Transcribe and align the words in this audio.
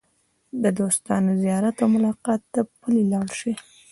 د 0.63 0.65
دوستانو 0.79 1.31
زیارت 1.43 1.75
او 1.83 1.87
ملاقات 1.95 2.41
ته 2.53 2.61
پلي 2.81 3.03
لاړ 3.13 3.27
شئ. 3.39 3.53